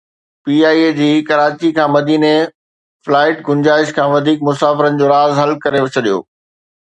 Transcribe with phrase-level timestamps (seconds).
[0.43, 2.31] P I A جي ڪراچي کان مديني
[3.05, 6.17] فلائيٽ گنجائش کان وڌيڪ مسافرن جو راز حل ڪري ڇڏيو